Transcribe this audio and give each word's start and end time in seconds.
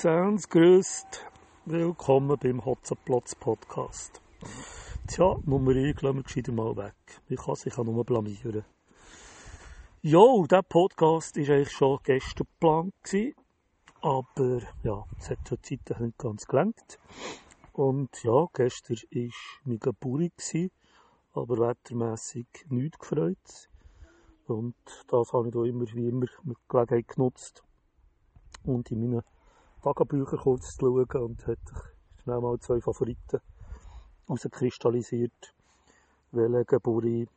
Sounds 0.00 0.48
grüßt. 0.48 1.26
Willkommen 1.64 2.38
beim 2.40 2.64
Hotzenplotz 2.64 3.34
Podcast. 3.34 4.22
Tja, 5.08 5.34
Nummer 5.44 5.72
1 5.72 6.02
lassen 6.02 6.18
wir 6.18 6.22
gescheiter 6.22 6.52
mal 6.52 6.76
weg. 6.76 6.94
Ich 7.28 7.40
kann 7.40 7.56
sich 7.56 7.76
auch 7.76 7.82
nur 7.82 8.04
blamieren. 8.04 8.64
Jo, 10.02 10.46
dieser 10.48 10.62
Podcast 10.62 11.36
war 11.36 11.48
eigentlich 11.48 11.72
schon 11.72 11.98
gestern 12.04 12.46
geplant. 12.46 13.34
Aber 14.00 14.60
ja, 14.84 15.04
es 15.18 15.30
hat 15.30 15.38
zur 15.44 15.60
Zeit 15.64 15.80
nicht 15.98 16.16
ganz 16.16 16.46
gelangt. 16.46 17.00
Und 17.72 18.22
ja, 18.22 18.46
gestern 18.54 18.98
war 18.98 19.30
mein 19.64 19.80
Geburt, 19.80 20.70
aber 21.32 21.58
wettermässig 21.58 22.46
nichts 22.68 23.00
gefreut. 23.00 23.68
Und 24.46 24.76
das 25.08 25.32
habe 25.32 25.48
ich 25.48 25.54
da 25.54 25.64
immer 25.64 25.86
wie 25.92 26.06
immer 26.06 26.26
mit 26.44 26.58
Gelegenheit 26.68 27.08
genutzt. 27.08 27.64
Und 28.62 28.92
in 28.92 29.00
meinen 29.00 29.24
Tagebüchern 29.82 30.38
kurz 30.40 30.76
zu 30.76 30.86
schauen 30.86 31.22
und 31.22 31.46
hat 31.46 31.58
schnell 32.22 32.40
mal 32.40 32.58
zwei 32.58 32.80
Favoriten 32.80 33.40
herauskristallisiert, 34.26 35.54
welche 36.32 36.64
Geburt 36.64 37.28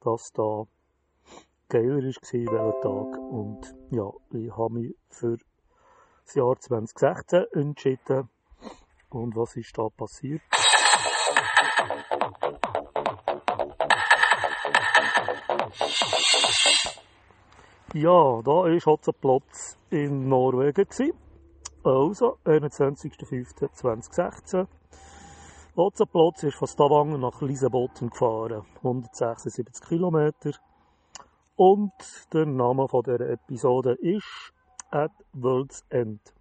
das 0.00 0.32
da 0.32 0.64
geiler 1.68 1.96
war, 1.96 2.02
welcher 2.02 2.80
Tag. 2.80 3.18
Und 3.18 3.74
ja, 3.90 4.10
ich 4.32 4.56
habe 4.56 4.74
mich 4.74 4.96
für 5.10 5.36
das 6.24 6.34
Jahr 6.34 6.58
2016 6.58 7.44
entschieden. 7.52 8.28
Und 9.10 9.36
was 9.36 9.56
ist 9.56 9.76
da 9.76 9.88
passiert? 9.88 10.42
Ja, 17.92 18.42
da 18.42 18.50
war 18.50 18.80
Hotzenplotz 18.80 19.78
in 19.90 20.28
Norwegen. 20.28 20.86
Also, 21.86 22.38
21.05.2016. 22.44 24.66
Hotzenplotz 25.76 26.42
ist 26.42 26.56
von 26.56 26.66
Stavanger 26.66 27.16
nach 27.16 27.40
Liesebotten 27.40 28.10
gefahren. 28.10 28.66
176 28.78 29.86
Kilometer. 29.86 30.50
Und 31.54 31.92
der 32.32 32.46
Name 32.46 32.88
von 32.88 33.04
der 33.04 33.20
Episode 33.20 33.92
ist 34.00 34.52
At 34.90 35.12
World's 35.32 35.84
End. 35.88 36.34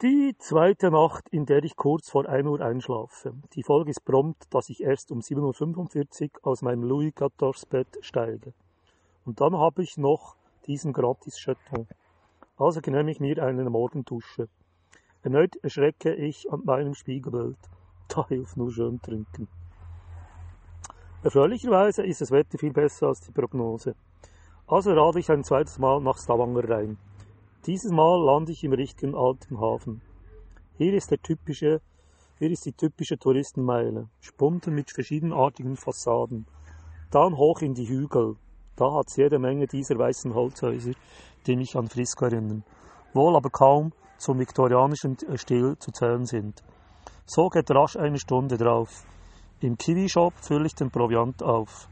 Die 0.00 0.34
zweite 0.38 0.90
Nacht, 0.90 1.28
in 1.28 1.44
der 1.44 1.62
ich 1.62 1.76
kurz 1.76 2.08
vor 2.08 2.26
1 2.26 2.48
Uhr 2.48 2.62
einschlafe. 2.62 3.34
Die 3.52 3.62
Folge 3.62 3.90
ist 3.90 4.06
prompt, 4.06 4.54
dass 4.54 4.70
ich 4.70 4.82
erst 4.82 5.12
um 5.12 5.20
7.45 5.20 6.22
Uhr 6.22 6.30
aus 6.46 6.62
meinem 6.62 6.82
Louis 6.82 7.12
XIV 7.14 7.66
Bett 7.68 7.98
steige. 8.00 8.54
Und 9.26 9.42
dann 9.42 9.54
habe 9.54 9.82
ich 9.82 9.98
noch 9.98 10.34
diesen 10.66 10.94
Gratis-Jeton. 10.94 11.86
Also 12.56 12.80
genehme 12.80 13.10
ich 13.10 13.20
mir 13.20 13.42
eine 13.42 13.68
Morgendusche. 13.68 14.48
Erneut 15.22 15.56
erschrecke 15.56 16.14
ich 16.14 16.50
an 16.50 16.62
meinem 16.64 16.94
Spiegelbild. 16.94 17.58
Da 18.08 18.26
hilft 18.28 18.56
nur 18.56 18.70
schön 18.70 19.02
trinken. 19.02 19.48
Erfreulicherweise 21.24 22.06
ist 22.06 22.20
das 22.20 22.30
Wetter 22.30 22.56
viel 22.56 22.72
besser 22.72 23.08
als 23.08 23.20
die 23.20 23.32
Prognose. 23.32 23.96
Also 24.68 24.92
rade 24.92 25.18
ich 25.18 25.28
ein 25.28 25.42
zweites 25.42 25.78
Mal 25.80 26.00
nach 26.00 26.18
Stavanger 26.18 26.68
rein. 26.68 26.98
Dieses 27.66 27.90
Mal 27.90 28.24
lande 28.24 28.52
ich 28.52 28.62
im 28.62 28.72
richtigen 28.72 29.16
alten 29.16 29.60
Hafen. 29.60 30.00
Hier 30.78 30.94
ist, 30.94 31.10
der 31.10 31.20
typische, 31.20 31.80
hier 32.38 32.50
ist 32.50 32.64
die 32.64 32.72
typische 32.72 33.18
Touristenmeile, 33.18 34.08
spunten 34.20 34.72
mit 34.72 34.92
verschiedenartigen 34.92 35.76
Fassaden. 35.76 36.46
Dann 37.10 37.36
hoch 37.36 37.60
in 37.60 37.74
die 37.74 37.88
Hügel. 37.88 38.36
Da 38.76 38.92
hat's 38.92 39.16
jede 39.16 39.40
Menge 39.40 39.66
dieser 39.66 39.98
weißen 39.98 40.32
Holzhäuser, 40.34 40.92
die 41.46 41.56
mich 41.56 41.76
an 41.76 41.88
Frisco 41.88 42.24
erinnern, 42.24 42.64
wohl 43.14 43.36
aber 43.36 43.50
kaum 43.50 43.92
zum 44.18 44.38
viktorianischen 44.38 45.16
Stil 45.36 45.76
zu 45.78 45.92
zählen 45.92 46.26
sind. 46.26 46.62
So 47.26 47.48
geht 47.48 47.70
rasch 47.70 47.96
eine 47.96 48.18
Stunde 48.18 48.56
drauf. 48.56 49.04
Im 49.60 49.76
Kiwi-Shop 49.76 50.34
fülle 50.40 50.66
ich 50.66 50.74
den 50.74 50.90
Proviant 50.90 51.42
auf. 51.42 51.88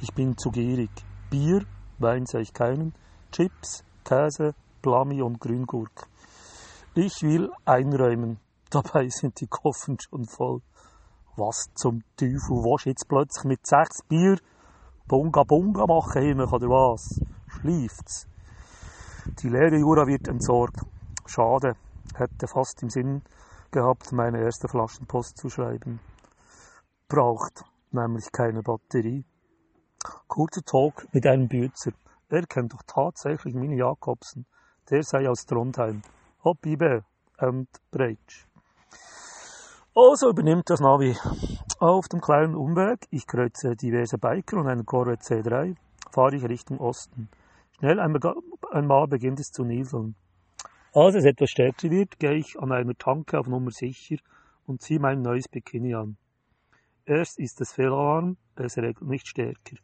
Ich 0.00 0.12
bin 0.12 0.36
zu 0.36 0.50
gierig. 0.50 0.90
Bier, 1.30 1.64
Wein 1.98 2.26
sehe 2.26 2.40
ich 2.40 2.52
keinen, 2.52 2.94
Chips, 3.32 3.84
Käse, 4.04 4.54
Plami 4.82 5.22
und 5.22 5.40
Grüngurk. 5.40 6.08
Ich 6.94 7.22
will 7.22 7.50
einräumen. 7.64 8.38
Dabei 8.70 9.08
sind 9.08 9.40
die 9.40 9.46
Koffen 9.46 9.98
schon 10.00 10.26
voll. 10.26 10.62
Was 11.36 11.70
zum 11.74 12.02
Teufel 12.16 12.62
willst 12.62 12.86
jetzt 12.86 13.08
plötzlich 13.08 13.44
mit 13.44 13.66
sechs 13.66 14.02
Bier 14.08 14.38
Bunga 15.06 15.42
Bunga 15.44 15.86
machen 15.86 16.22
hin, 16.22 16.40
oder 16.40 16.68
was? 16.68 17.20
Schleift's. 17.48 18.29
Die 19.42 19.48
leere 19.48 19.76
Jura 19.76 20.06
wird 20.06 20.28
entsorgt. 20.28 20.80
Schade. 21.26 21.74
Hätte 22.14 22.48
fast 22.48 22.82
im 22.82 22.90
Sinn 22.90 23.22
gehabt, 23.70 24.12
meine 24.12 24.40
erste 24.40 24.68
Flaschenpost 24.68 25.36
zu 25.36 25.48
schreiben 25.48 26.00
braucht 27.10 27.64
nämlich 27.90 28.32
keine 28.32 28.62
Batterie. 28.62 29.24
Kurzer 30.28 30.62
Talk 30.62 31.06
mit 31.12 31.26
einem 31.26 31.48
Bützer. 31.48 31.92
Er 32.30 32.46
kennt 32.46 32.72
doch 32.72 32.82
tatsächlich 32.86 33.54
Mini 33.54 33.76
Jakobsen. 33.76 34.46
Der 34.88 35.02
sei 35.02 35.28
aus 35.28 35.44
Trondheim. 35.44 36.00
Hopp, 36.44 36.64
Ibe 36.64 37.04
und 37.38 37.68
Breitsch. 37.90 38.46
Also 39.94 40.30
übernimmt 40.30 40.70
das 40.70 40.80
Navi. 40.80 41.16
Auf 41.80 42.08
dem 42.08 42.20
kleinen 42.20 42.54
Umweg, 42.54 43.06
ich 43.10 43.26
kreuze 43.26 43.74
diverse 43.74 44.16
Biker 44.16 44.58
und 44.58 44.68
einen 44.68 44.86
Corvette 44.86 45.42
C3, 45.42 45.74
fahre 46.12 46.36
ich 46.36 46.44
Richtung 46.44 46.78
Osten. 46.78 47.28
Schnell 47.80 47.98
einmal 47.98 49.08
beginnt 49.08 49.40
es 49.40 49.52
zu 49.52 49.64
nieseln. 49.64 50.14
Als 50.92 51.14
es 51.14 51.24
etwas 51.24 51.48
stärker 51.48 51.88
wird, 51.90 52.18
gehe 52.18 52.34
ich 52.34 52.60
an 52.60 52.72
einer 52.72 52.94
Tanke 52.94 53.38
auf 53.38 53.46
Nummer 53.46 53.70
sicher 53.70 54.16
und 54.66 54.82
ziehe 54.82 55.00
mein 55.00 55.22
neues 55.22 55.48
Bikini 55.48 55.94
an. 55.94 56.18
Erst 57.06 57.38
ist 57.38 57.58
es 57.62 57.72
fehlerarm, 57.72 58.36
es 58.56 58.76
regelt 58.76 59.00
nicht 59.00 59.28
stärker. 59.28 59.76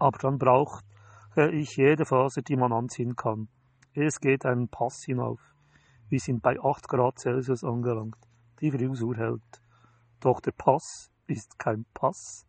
Aber 0.00 0.18
dann 0.18 0.36
brauche 0.36 0.82
ich 1.52 1.76
jede 1.76 2.04
Faser, 2.04 2.42
die 2.42 2.56
man 2.56 2.72
anziehen 2.72 3.14
kann. 3.14 3.46
Es 3.92 4.18
geht 4.18 4.44
einen 4.44 4.66
Pass 4.66 5.04
hinauf. 5.04 5.40
Wir 6.08 6.18
sind 6.18 6.42
bei 6.42 6.58
8 6.60 6.88
Grad 6.88 7.20
Celsius 7.20 7.62
angelangt. 7.62 8.18
Die 8.60 8.72
Frisur 8.72 9.16
hält. 9.16 9.62
Doch 10.18 10.40
der 10.40 10.52
Pass 10.52 11.08
ist 11.28 11.56
kein 11.60 11.86
Pass, 11.94 12.48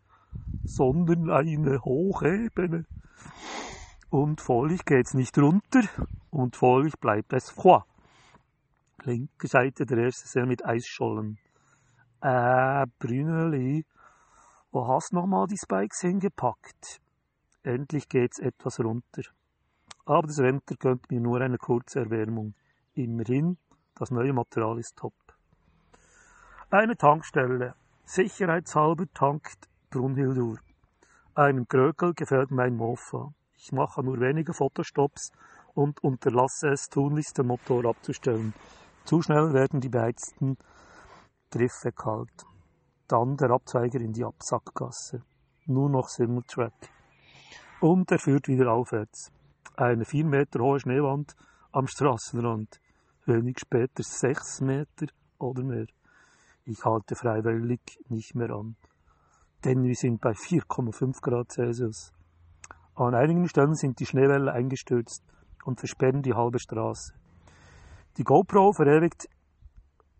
sondern 0.63 1.29
eine 1.29 1.79
Hochebene. 1.85 2.85
Und 4.09 4.41
folglich 4.41 4.85
geht's 4.85 5.13
nicht 5.13 5.37
runter 5.37 5.81
und 6.29 6.55
folglich 6.55 6.95
bleibt 6.99 7.33
es 7.33 7.49
froid. 7.49 7.83
Linke 9.03 9.47
Seite 9.47 9.85
der 9.85 9.97
erste 9.97 10.27
See 10.27 10.45
mit 10.45 10.65
Eisschollen. 10.65 11.37
Äh, 12.21 12.85
Brüneli, 12.99 13.85
wo 14.71 14.87
hast 14.87 15.13
nochmal 15.13 15.47
die 15.47 15.57
Spikes 15.57 16.01
hingepackt? 16.01 17.01
Endlich 17.63 18.09
geht's 18.09 18.39
etwas 18.39 18.79
runter. 18.79 19.23
Aber 20.05 20.27
das 20.27 20.39
Renter 20.39 20.75
gönnt 20.75 21.09
mir 21.09 21.19
nur 21.19 21.41
eine 21.41 21.57
kurze 21.57 21.99
Erwärmung. 21.99 22.53
Immerhin, 22.93 23.57
das 23.95 24.11
neue 24.11 24.33
Material 24.33 24.77
ist 24.79 24.95
top. 24.95 25.13
Eine 26.69 26.95
Tankstelle. 26.95 27.75
Sicherheitshalber 28.05 29.05
tankt 29.13 29.67
Brunhildur. 29.89 30.59
Einem 31.33 31.67
Krökel 31.67 32.13
gefällt 32.13 32.51
mein 32.51 32.75
Mofa. 32.75 33.33
Ich 33.57 33.71
mache 33.71 34.03
nur 34.03 34.19
wenige 34.19 34.53
Fotostops 34.53 35.31
und 35.73 36.03
unterlasse 36.03 36.69
es 36.69 36.89
tunlichst, 36.89 37.37
den 37.37 37.47
Motor 37.47 37.85
abzustellen. 37.85 38.53
Zu 39.05 39.21
schnell 39.21 39.53
werden 39.53 39.81
die 39.81 39.89
beheizten 39.89 40.57
Griffe 41.51 41.91
kalt. 41.91 42.45
Dann 43.07 43.37
der 43.37 43.51
Abzweiger 43.51 43.99
in 43.99 44.13
die 44.13 44.23
Absackgasse. 44.23 45.23
Nur 45.67 45.89
noch 45.89 46.09
Simultrack. 46.09 46.73
Und 47.81 48.11
er 48.11 48.19
führt 48.19 48.47
wieder 48.47 48.71
aufwärts. 48.71 49.31
Eine 49.75 50.05
vier 50.05 50.25
Meter 50.25 50.59
hohe 50.59 50.79
Schneewand 50.79 51.35
am 51.71 51.87
Straßenrand. 51.87 52.79
Wenig 53.25 53.59
später 53.59 54.03
sechs 54.03 54.61
Meter 54.61 55.07
oder 55.37 55.63
mehr. 55.63 55.87
Ich 56.65 56.83
halte 56.83 57.15
freiwillig 57.15 57.81
nicht 58.09 58.33
mehr 58.33 58.51
an. 58.51 58.75
Denn 59.63 59.83
wir 59.83 59.95
sind 59.95 60.21
bei 60.21 60.31
4,5 60.31 61.21
Grad 61.21 61.51
Celsius. 61.51 62.14
An 62.95 63.13
einigen 63.13 63.47
Stellen 63.49 63.75
sind 63.75 63.99
die 63.99 64.05
Schneewelle 64.05 64.53
eingestürzt 64.53 65.21
und 65.65 65.79
versperren 65.79 66.21
die 66.21 66.33
halbe 66.33 66.59
Straße. 66.59 67.13
Die 68.17 68.23
GoPro 68.23 68.71
verewigt 68.71 69.27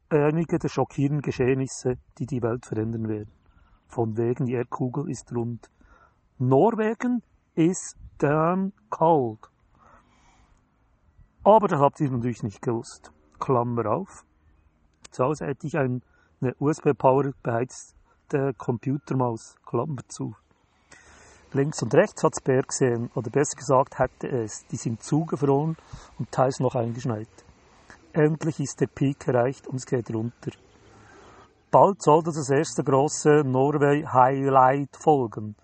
einige 0.10 0.60
der 0.60 0.68
schockierenden 0.68 1.22
Geschehnisse, 1.22 1.98
die 2.18 2.26
die 2.26 2.42
Welt 2.42 2.66
verändern 2.66 3.08
werden. 3.08 3.32
Von 3.88 4.18
wegen, 4.18 4.46
die 4.46 4.54
Erdkugel 4.54 5.10
ist 5.10 5.34
rund. 5.34 5.70
Norwegen 6.38 7.24
ist 7.54 7.96
dann 8.18 8.74
kalt. 8.90 9.40
Aber 11.46 11.70
das 11.70 11.80
habt 11.80 12.02
ihr 12.02 12.12
natürlich 12.12 12.44
nicht 12.44 12.62
gewusst. 12.62 13.14
Klammer 13.40 13.86
auf. 13.86 14.26
Zu 15.12 15.24
Hause 15.24 15.46
hätte 15.46 15.68
ich 15.68 15.78
eine 15.78 16.02
USB-Power 16.60 17.32
beheizte 17.42 18.54
Computermaus. 18.58 19.56
Klammer 19.66 20.02
zu. 20.10 20.36
Links 21.56 21.82
und 21.82 21.94
rechts 21.96 22.22
hat 22.22 22.34
es 22.34 22.44
Bär 22.44 22.64
gesehen, 22.64 23.10
oder 23.16 23.30
besser 23.30 23.56
gesagt 23.56 23.98
hätte 23.98 24.28
es. 24.28 24.66
Die 24.68 24.76
sind 24.76 25.02
zugefroren 25.02 25.78
und 26.20 26.30
teils 26.30 26.60
noch 26.60 26.76
eingeschneit. 26.76 27.30
endlich 28.12 28.60
ist 28.60 28.82
der 28.82 28.88
Peak 28.88 29.26
erreicht 29.28 29.66
und 29.68 29.76
es 29.78 29.86
geht 29.86 30.14
runter. 30.14 30.52
Bald 31.72 32.02
sollte 32.02 32.32
das 32.32 32.50
erste 32.50 32.84
große 32.84 33.44
Norway-Highlight 33.46 34.98
folgen. 34.98 35.56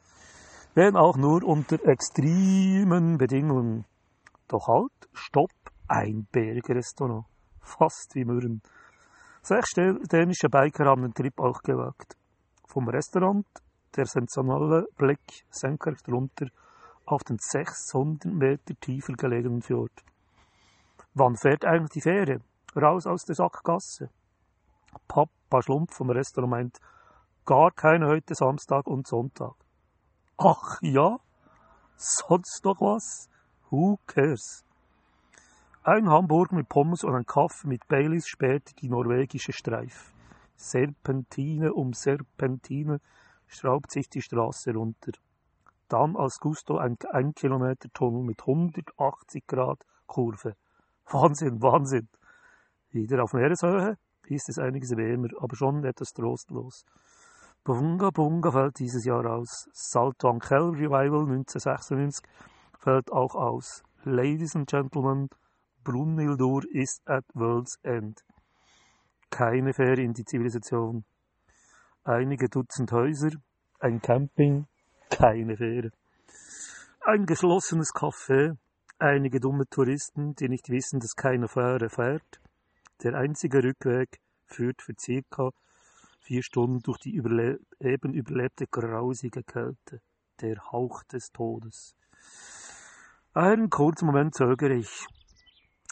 Wenn 0.76 0.96
auch 0.96 1.18
nur 1.18 1.44
unter 1.44 1.78
extremen 1.86 3.18
Bedingungen. 3.18 3.86
Doch 4.48 4.68
halt, 4.68 5.10
stopp, 5.12 5.52
ein 5.90 6.26
Bergrestaurant. 6.32 7.26
Fast 7.60 8.16
wie 8.16 8.24
Mürren. 8.24 8.62
Sechs 9.42 9.74
dänische 9.74 10.50
Biker 10.50 10.86
haben 10.86 11.02
den 11.02 11.14
Trip 11.14 11.38
auch 11.40 11.62
gewagt. 11.62 12.16
Vom 12.66 12.88
Restaurant 12.88 13.46
der 13.96 14.06
sensationelle 14.06 14.88
Blick 14.98 15.46
senkrecht 15.50 16.08
runter 16.08 16.48
auf 17.06 17.24
den 17.24 17.38
600 17.40 18.26
Meter 18.26 18.74
tiefer 18.80 19.14
gelegenen 19.14 19.62
Fjord. 19.62 19.92
Wann 21.14 21.36
fährt 21.36 21.66
eigentlich 21.66 21.92
die 21.92 22.02
Fähre? 22.02 22.42
Raus 22.76 23.06
aus 23.06 23.26
der 23.26 23.36
Sackgasse. 23.36 24.10
Papa 25.08 25.62
Schlumpf 25.62 25.94
vom 25.96 26.10
Restaurant 26.10 26.52
meint, 26.52 26.80
gar 27.46 27.72
keine 27.72 28.08
heute 28.08 28.34
Samstag 28.34 28.88
und 28.88 29.08
Sonntag. 29.08 29.56
Ach 30.38 30.82
ja? 30.82 31.20
Sonst 31.96 32.64
noch 32.64 32.80
was? 32.80 33.30
Who 33.70 34.00
cares? 34.08 34.64
Ein 35.84 36.10
Hamburger 36.10 36.56
mit 36.56 36.70
Pommes 36.70 37.04
und 37.04 37.16
ein 37.16 37.26
Kaffee 37.26 37.68
mit 37.68 37.88
Baileys 37.88 38.28
später 38.28 38.74
die 38.80 38.90
norwegische 38.90 39.52
Streif. 39.52 40.14
Serpentine 40.56 41.74
um 41.74 41.94
Serpentine 41.94 43.02
schraubt 43.54 43.92
sich 43.92 44.10
die 44.10 44.22
Straße 44.22 44.74
runter. 44.74 45.12
Dann 45.88 46.16
als 46.16 46.40
Gusto 46.40 46.78
ein 46.78 46.98
1 47.12 47.36
Kilometer 47.36 47.90
Tunnel 47.94 48.24
mit 48.24 48.40
180 48.42 49.46
Grad 49.46 49.86
Kurve. 50.08 50.56
Wahnsinn, 51.12 51.62
Wahnsinn. 51.62 52.08
Wieder 52.92 53.24
auf 53.24 53.34
Meereshöhe 53.34 53.98
ist 54.28 54.50
es 54.50 54.58
einiges 54.60 54.96
wärmer, 54.96 55.30
aber 55.40 55.56
schon 55.56 55.84
etwas 55.84 56.14
trostlos. 56.14 56.86
Bunga 57.64 58.10
Bunga 58.10 58.52
fällt 58.52 58.80
dieses 58.80 59.06
Jahr 59.06 59.26
aus. 59.26 59.70
Salto 59.74 60.34
Kell 60.40 60.70
Revival 60.70 61.24
1996 61.24 62.26
fällt 62.80 63.12
auch 63.12 63.36
aus. 63.36 63.84
Ladies 64.04 64.56
and 64.56 64.68
Gentlemen, 64.68 65.30
Brunnhildur 65.84 66.64
ist 66.72 67.02
at 67.06 67.26
World's 67.34 67.78
End. 67.84 68.24
Keine 69.30 69.74
Fähre 69.74 70.02
in 70.02 70.14
die 70.14 70.26
Zivilisation. 70.26 71.06
Einige 72.04 72.50
Dutzend 72.50 72.92
Häuser, 72.94 73.30
ein 73.80 74.02
Camping, 74.02 74.66
keine 75.12 75.56
Fähre. 75.56 75.92
Ein 77.02 77.28
geschlossenes 77.28 77.94
Café, 77.94 78.58
einige 78.98 79.40
dumme 79.40 79.68
Touristen, 79.70 80.34
die 80.34 80.50
nicht 80.50 80.70
wissen, 80.70 81.00
dass 81.00 81.14
keine 81.14 81.48
Fähre 81.48 81.92
fährt. 81.92 82.42
Der 83.04 83.14
einzige 83.14 83.64
Rückweg 83.64 84.20
führt 84.48 84.82
für 84.82 84.96
circa 85.00 85.52
vier 86.22 86.42
Stunden 86.42 86.80
durch 86.80 86.98
die 86.98 87.12
überle 87.12 87.60
eben 87.80 88.16
überlebte 88.16 88.66
grausige 88.66 89.44
Kälte, 89.44 90.02
der 90.42 90.56
Hauch 90.72 91.04
des 91.04 91.32
Todes. 91.32 91.96
Einen 93.36 93.70
kurzen 93.70 94.08
Moment 94.08 94.34
zögere 94.34 94.74
ich, 94.74 95.06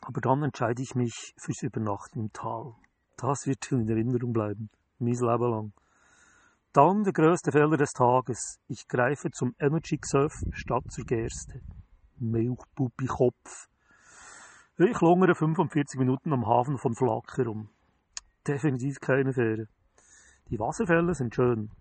aber 0.01 0.21
dann 0.21 0.41
entscheide 0.41 0.81
ich 0.81 0.95
mich 0.95 1.35
fürs 1.37 1.61
Übernachten 1.61 2.19
im 2.19 2.33
Tal. 2.33 2.73
Das 3.15 3.45
wird 3.45 3.71
in 3.71 3.87
Erinnerung 3.87 4.33
bleiben, 4.33 4.71
mein 4.97 5.13
Leben 5.13 5.51
lang. 5.51 5.73
Dann 6.71 7.03
der 7.03 7.13
größte 7.13 7.51
Fehler 7.51 7.77
des 7.77 7.93
Tages. 7.93 8.59
Ich 8.67 8.87
greife 8.87 9.31
zum 9.31 9.55
Energy 9.57 9.99
Surf 10.03 10.43
statt 10.51 10.83
zur 10.91 11.03
Gerste. 11.03 11.61
Milchpuppi 12.19 13.07
Kopf. 13.07 13.67
Ich 14.77 15.01
lungere 15.01 15.33
45 15.33 15.97
Minuten 15.99 16.31
am 16.31 16.45
Hafen 16.45 16.77
von 16.77 16.93
Flak 16.93 17.37
herum. 17.37 17.69
Definitiv 18.47 18.99
keine 18.99 19.33
Fähre. 19.33 19.67
Die 20.51 20.59
Wasserfälle 20.59 21.15
sind 21.15 21.33
schön. 21.33 21.71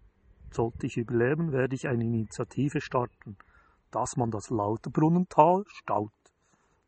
Sollte 0.52 0.87
ich 0.87 0.96
überleben, 0.96 1.52
werde 1.52 1.75
ich 1.75 1.87
eine 1.87 2.05
Initiative 2.05 2.81
starten, 2.81 3.37
dass 3.91 4.17
man 4.17 4.31
das 4.31 4.49
Lauterbrunnental 4.49 5.64
staut. 5.67 6.12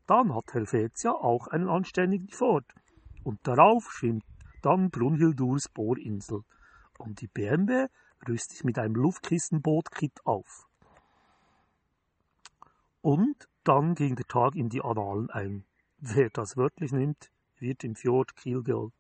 Dann 0.07 0.35
hat 0.35 0.55
Helvetia 0.55 1.11
auch 1.11 1.49
einen 1.49 1.69
anständigen 1.69 2.31
Fort. 2.31 2.65
Und 3.25 3.47
darauf 3.47 3.93
schwimmt 3.93 4.25
dann 4.63 4.89
Brunhildurs 4.89 5.69
Bohrinsel 5.69 6.45
und 7.01 7.21
die 7.21 7.29
BMW 7.29 7.87
rüste 8.29 8.55
ich 8.55 8.65
mit 8.65 8.79
einem 8.79 8.95
Luftkissenboot-Kit 8.95 10.25
auf. 10.25 10.69
Und 13.01 13.49
dann 13.65 13.95
ging 13.95 14.15
der 14.17 14.27
Tag 14.27 14.55
in 14.55 14.69
die 14.69 14.83
Annalen 14.83 15.31
ein. 15.31 15.65
Wer 15.99 16.31
das 16.31 16.57
wörtlich 16.57 16.93
nimmt, 16.93 17.31
wird 17.59 17.85
im 17.85 17.95
Fjord 17.95 18.37
Kiel 18.37 18.63
geholt. 18.63 18.95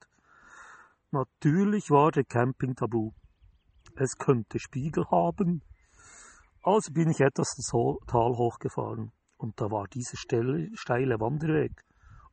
Natürlich 1.10 1.90
war 1.90 2.10
der 2.10 2.24
Camping 2.24 2.74
tabu. 2.74 3.12
Es 3.96 4.16
könnte 4.16 4.58
Spiegel 4.58 5.04
haben. 5.10 5.62
Also 6.62 6.92
bin 6.92 7.10
ich 7.10 7.20
etwas 7.20 7.54
das 7.56 7.70
Tal 8.06 8.32
hochgefahren. 8.36 9.12
Und 9.36 9.60
da 9.60 9.70
war 9.70 9.88
dieser 9.88 10.16
steile 10.16 11.20
Wanderweg. 11.20 11.84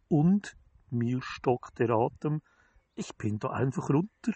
Und 0.09 0.55
mir 0.89 1.21
stockte 1.21 1.87
der 1.87 1.95
Atem. 1.95 2.41
Ich 2.95 3.15
bin 3.17 3.39
da 3.39 3.49
einfach 3.49 3.89
runter 3.89 4.33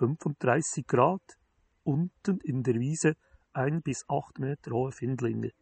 35 0.00 0.86
Grad, 0.86 1.36
unten 1.84 2.38
in 2.40 2.62
der 2.62 2.76
Wiese 2.76 3.16
ein 3.52 3.82
bis 3.82 4.04
acht 4.08 4.38
Meter 4.38 4.70
hohe 4.70 4.92
Findlinge, 4.92 5.52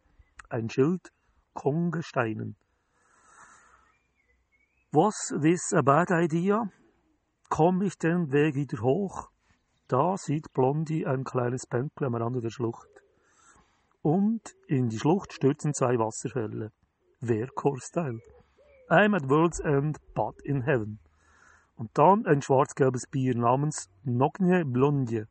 ein 0.49 0.69
Schild 0.69 1.11
Kongesteinen. 1.53 2.55
Was 4.93 5.33
this 5.41 5.73
a 5.73 5.81
bad 5.81 6.09
idea? 6.11 6.71
Komm 7.49 7.81
ich 7.81 7.97
den 7.97 8.31
Weg 8.31 8.55
wieder 8.55 8.81
hoch? 8.81 9.29
Da 9.89 10.15
sieht 10.17 10.53
Blondie 10.53 11.05
ein 11.05 11.25
kleines 11.25 11.65
Bänkle 11.65 12.07
am 12.07 12.15
Rande 12.15 12.39
der 12.39 12.49
Schlucht. 12.49 12.87
Und 14.01 14.55
in 14.67 14.87
die 14.87 14.99
Schlucht 14.99 15.33
stürzen 15.33 15.73
zwei 15.73 15.99
Wasserfälle. 15.99 16.71
Wehrchor-Style. 17.19 18.21
I'm 18.89 19.15
at 19.15 19.27
world's 19.29 19.59
end, 19.59 19.97
but 20.15 20.39
in 20.43 20.61
heaven. 20.61 20.99
Und 21.79 21.97
dann 21.97 22.25
ein 22.25 22.41
schwarz-gelbes 22.41 23.07
Bier 23.07 23.37
namens 23.37 23.89
Nogne 24.03 24.65
Blondie. 24.65 25.23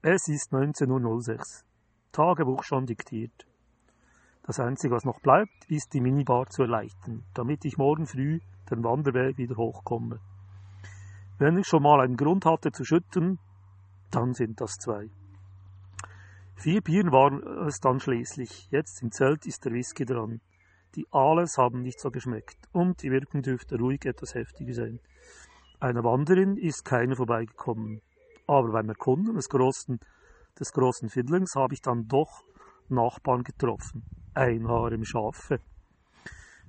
Es 0.00 0.26
ist 0.26 0.50
19.06 0.50 1.28
Uhr. 1.28 1.38
Tagebuch 2.12 2.62
schon 2.62 2.86
diktiert. 2.86 3.46
Das 4.42 4.58
Einzige, 4.58 4.94
was 4.94 5.04
noch 5.04 5.20
bleibt, 5.20 5.66
ist 5.68 5.92
die 5.92 6.00
Minibar 6.00 6.46
zu 6.46 6.62
erleichtern, 6.62 7.24
damit 7.34 7.66
ich 7.66 7.76
morgen 7.76 8.06
früh 8.06 8.40
den 8.70 8.84
Wanderweg 8.84 9.36
wieder 9.36 9.58
hochkomme. 9.58 10.18
Wenn 11.38 11.58
ich 11.58 11.66
schon 11.66 11.82
mal 11.82 12.00
einen 12.00 12.16
Grund 12.16 12.46
hatte 12.46 12.72
zu 12.72 12.86
schütten, 12.86 13.38
dann 14.10 14.32
sind 14.32 14.62
das 14.62 14.78
zwei. 14.78 15.10
Vier 16.54 16.80
Bieren 16.80 17.12
waren 17.12 17.42
es 17.68 17.80
dann 17.80 18.00
schließlich. 18.00 18.70
Jetzt 18.70 19.02
im 19.02 19.12
Zelt 19.12 19.44
ist 19.44 19.66
der 19.66 19.74
Whisky 19.74 20.06
dran. 20.06 20.40
Die 20.94 21.06
Ales 21.10 21.58
haben 21.58 21.82
nicht 21.82 22.00
so 22.00 22.10
geschmeckt 22.10 22.56
und 22.72 23.02
die 23.02 23.10
Wirkung 23.10 23.42
dürfte 23.42 23.76
ruhig 23.76 24.06
etwas 24.06 24.34
heftiger 24.34 24.72
sein. 24.72 25.00
Einer 25.78 26.04
Wanderin 26.04 26.56
ist 26.56 26.84
keine 26.84 27.16
vorbeigekommen. 27.16 28.00
Aber 28.46 28.72
beim 28.72 28.88
Erkunden 28.88 29.34
des 29.34 29.48
großen, 29.48 29.98
des 30.58 30.72
großen 30.72 31.10
Fiddlings 31.10 31.54
habe 31.54 31.74
ich 31.74 31.82
dann 31.82 32.08
doch 32.08 32.44
Nachbarn 32.88 33.42
getroffen. 33.42 34.04
Ein 34.32 34.68
Haar 34.68 34.92
im 34.92 35.04
Schafe. 35.04 35.60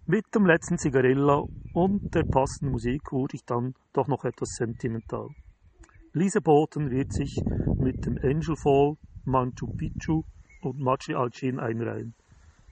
Mit 0.06 0.26
dem 0.36 0.46
letzten 0.46 0.78
Zigarilla 0.78 1.44
und 1.74 2.02
der 2.14 2.24
passenden 2.24 2.72
Musik 2.72 3.12
wurde 3.12 3.36
ich 3.36 3.46
dann 3.46 3.76
doch 3.94 4.08
noch 4.08 4.26
etwas 4.26 4.50
sentimental. 4.56 5.30
Lise 6.14 6.42
Boten 6.42 6.90
wird 6.90 7.14
sich 7.14 7.42
mit 7.78 8.06
dem 8.06 8.18
Angel 8.22 8.56
Fall, 8.56 8.96
Manchu 9.26 9.68
Picchu 9.78 10.24
und 10.62 10.80
Machi 10.80 11.14
Alcin 11.14 11.60
einreihen. 11.60 12.14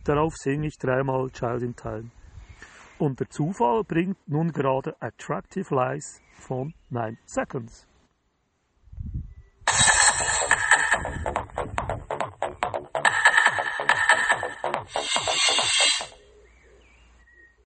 Darauf 0.04 0.36
singe 0.36 0.68
ich 0.68 0.78
dreimal 0.78 1.30
Child 1.30 1.62
in 1.62 1.76
Time. 1.76 2.12
Und 2.98 3.20
der 3.20 3.30
Zufall 3.30 3.84
bringt 3.84 4.18
nun 4.28 4.54
gerade 4.54 4.96
Attractive 5.02 5.74
Lies 5.76 6.22
von 6.34 6.74
9 6.90 7.18
Seconds. 7.26 7.88